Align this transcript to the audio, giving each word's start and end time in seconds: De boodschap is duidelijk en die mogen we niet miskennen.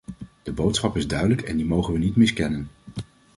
De 0.43 0.51
boodschap 0.53 0.97
is 0.97 1.07
duidelijk 1.07 1.41
en 1.41 1.57
die 1.57 1.65
mogen 1.65 1.93
we 1.93 1.99
niet 1.99 2.15
miskennen. 2.15 2.67